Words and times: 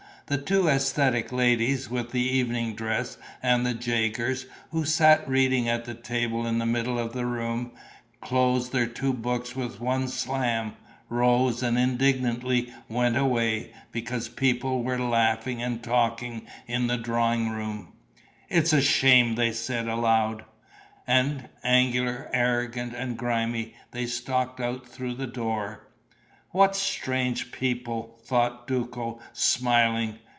The 0.27 0.37
two 0.37 0.61
æsthetic 0.63 1.33
ladies, 1.33 1.89
with 1.89 2.11
the 2.11 2.21
evening 2.23 2.73
dress 2.73 3.17
and 3.43 3.65
the 3.65 3.73
Jaegers, 3.73 4.45
who 4.69 4.85
sat 4.85 5.27
reading 5.27 5.67
at 5.67 5.83
the 5.83 5.93
table 5.93 6.47
in 6.47 6.57
the 6.57 6.65
middle 6.65 6.97
of 6.97 7.11
the 7.11 7.25
room, 7.25 7.73
closed 8.21 8.71
their 8.71 8.87
two 8.87 9.11
books 9.11 9.57
with 9.57 9.81
one 9.81 10.07
slam, 10.07 10.77
rose 11.09 11.61
and 11.61 11.77
indignantly 11.77 12.73
went 12.87 13.17
away, 13.17 13.73
because 13.91 14.29
people 14.29 14.83
were 14.83 14.97
laughing 14.99 15.61
and 15.61 15.83
talking 15.83 16.47
in 16.65 16.87
the 16.87 16.97
drawing 16.97 17.49
room: 17.49 17.91
"It's 18.47 18.71
a 18.71 18.79
shame!" 18.81 19.35
they 19.35 19.51
said, 19.51 19.89
aloud. 19.89 20.45
And, 21.05 21.49
angular, 21.61 22.29
arrogant 22.31 22.95
and 22.95 23.17
grimy, 23.17 23.73
they 23.91 24.05
stalked 24.05 24.61
out 24.61 24.87
through 24.87 25.15
the 25.15 25.27
door. 25.27 25.89
"What 26.53 26.75
strange 26.75 27.53
people!" 27.53 28.19
thought 28.25 28.67
Duco, 28.67 29.21
smiling. 29.31 30.19